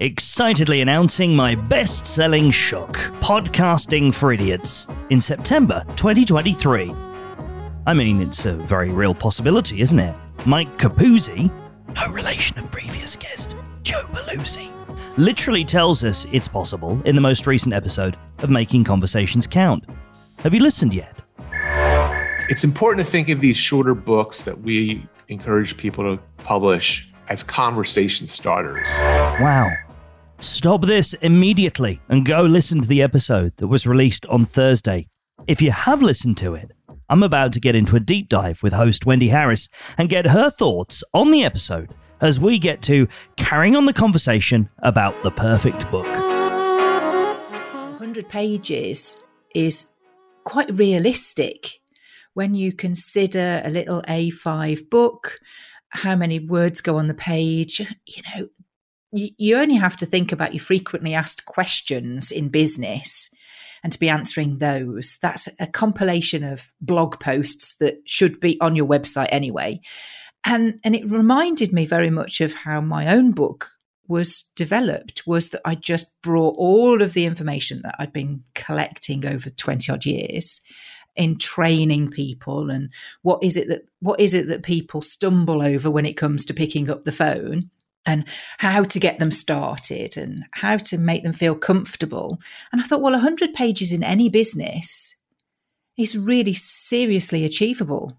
[0.00, 6.88] excitedly announcing my best selling shook, Podcasting for Idiots, in September 2023.
[7.84, 10.16] I mean, it's a very real possibility, isn't it?
[10.46, 11.50] Mike Capuzzi,
[11.96, 14.70] no relation of previous guest, Joe Pulizzi,
[15.18, 19.84] literally tells us it's possible in the most recent episode of Making Conversations Count.
[20.44, 21.18] Have you listened yet?
[22.48, 27.42] It's important to think of these shorter books that we encourage people to publish as
[27.42, 28.86] conversation starters.
[29.40, 29.68] Wow.
[30.40, 35.08] Stop this immediately and go listen to the episode that was released on Thursday.
[35.48, 36.70] If you have listened to it,
[37.08, 40.48] I'm about to get into a deep dive with host Wendy Harris and get her
[40.48, 45.90] thoughts on the episode as we get to carrying on the conversation about the perfect
[45.90, 46.06] book.
[46.06, 49.16] 100 pages
[49.56, 49.92] is
[50.44, 51.80] quite realistic
[52.34, 55.40] when you consider a little A5 book,
[55.88, 58.48] how many words go on the page, you know,
[59.12, 63.30] you, only have to think about your frequently asked questions in business
[63.82, 65.18] and to be answering those.
[65.22, 69.80] That's a compilation of blog posts that should be on your website anyway.
[70.44, 73.70] And and it reminded me very much of how my own book
[74.06, 79.26] was developed was that I just brought all of the information that I'd been collecting
[79.26, 80.62] over 20 odd years
[81.14, 82.90] in training people and
[83.22, 86.54] what is it that what is it that people stumble over when it comes to
[86.54, 87.70] picking up the phone
[88.08, 88.24] and
[88.56, 92.40] how to get them started and how to make them feel comfortable.
[92.72, 95.14] And i thought well 100 pages in any business
[95.98, 98.18] is really seriously achievable.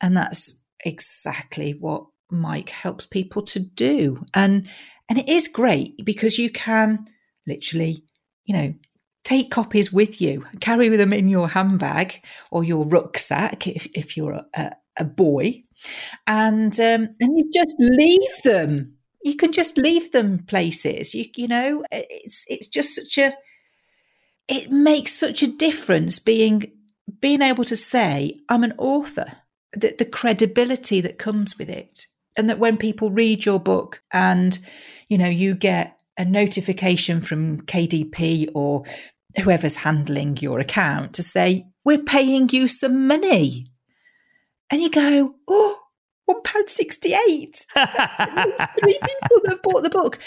[0.00, 4.24] And that's exactly what mike helps people to do.
[4.34, 4.66] And
[5.08, 7.06] and it is great because you can
[7.46, 8.04] literally
[8.46, 8.74] you know
[9.22, 14.40] take copies with you, carry them in your handbag or your rucksack if, if you're
[14.54, 15.62] a, a boy,
[16.26, 18.96] and um, and you just leave them.
[19.22, 21.14] You can just leave them places.
[21.14, 23.34] You you know, it's it's just such a.
[24.48, 26.72] It makes such a difference being
[27.20, 29.32] being able to say I'm an author.
[29.74, 32.06] That the credibility that comes with it,
[32.36, 34.58] and that when people read your book and
[35.08, 38.84] you know you get a notification from KDP or
[39.38, 43.66] whoever's handling your account to say, We're paying you some money.
[44.70, 45.78] And you go, Oh,
[46.34, 47.64] one pound sixty eight.
[47.74, 50.18] Three people that have bought the book.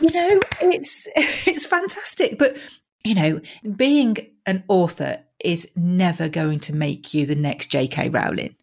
[0.00, 1.08] You know, it's
[1.46, 2.38] it's fantastic.
[2.38, 2.56] But
[3.04, 3.40] you know,
[3.76, 4.16] being
[4.46, 8.10] an author is never going to make you the next J.K.
[8.10, 8.56] Rowling.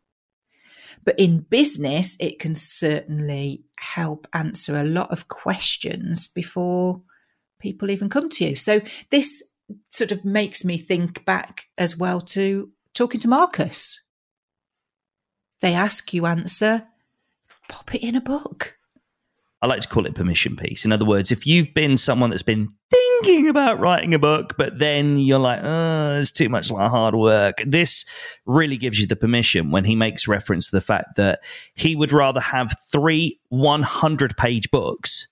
[1.04, 7.02] But in business, it can certainly help answer a lot of questions before
[7.60, 8.56] people even come to you.
[8.56, 9.54] So this
[9.90, 14.02] sort of makes me think back as well to talking to Marcus.
[15.62, 16.88] They ask you answer,
[17.68, 18.78] pop it in a book.
[19.62, 20.86] I like to call it permission piece.
[20.86, 24.78] In other words, if you've been someone that's been thinking about writing a book, but
[24.78, 28.06] then you're like, oh, it's too much like hard work, this
[28.46, 31.40] really gives you the permission when he makes reference to the fact that
[31.74, 35.28] he would rather have three 100 page books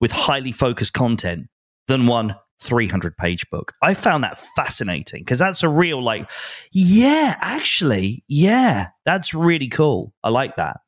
[0.00, 1.48] with highly focused content
[1.86, 3.72] than one 300 page book.
[3.82, 6.30] I found that fascinating because that's a real, like,
[6.72, 10.12] yeah, actually, yeah, that's really cool.
[10.22, 10.80] I like that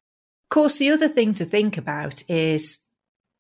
[0.45, 2.87] Of course, the other thing to think about is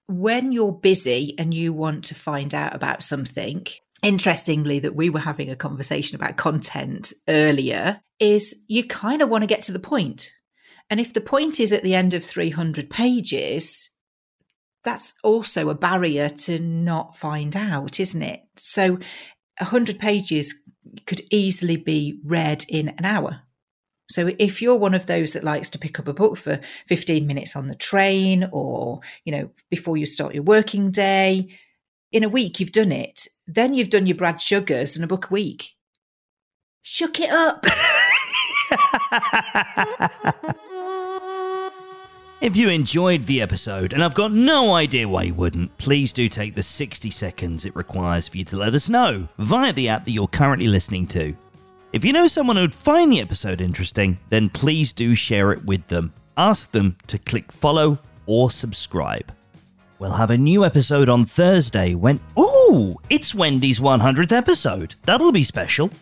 [0.09, 3.66] when you're busy and you want to find out about something,
[4.03, 9.43] interestingly, that we were having a conversation about content earlier, is you kind of want
[9.43, 10.31] to get to the point.
[10.91, 13.91] And if the point is at the end of 300 pages,
[14.84, 18.43] that's also a barrier to not find out, isn't it?
[18.56, 18.98] So
[19.59, 20.62] 100 pages
[21.06, 23.43] could easily be read in an hour
[24.12, 27.26] so if you're one of those that likes to pick up a book for 15
[27.26, 31.49] minutes on the train or, you know, before you start your working day,
[32.12, 33.26] in a week you've done it.
[33.47, 35.76] Then you've done your Brad Sugars and a book a week.
[36.82, 37.64] Shuck it up.
[42.42, 46.28] If you enjoyed the episode, and I've got no idea why you wouldn't, please do
[46.28, 50.05] take the 60 seconds it requires for you to let us know via the app
[50.05, 51.37] that you're currently listening to.
[51.93, 55.87] If you know someone who'd find the episode interesting, then please do share it with
[55.87, 56.12] them.
[56.37, 57.96] Ask them to click follow
[58.26, 59.32] or subscribe.
[60.00, 62.19] We'll have a new episode on Thursday when.
[62.37, 64.96] Ooh, it's Wendy's 100th episode.
[65.05, 65.93] That'll be special.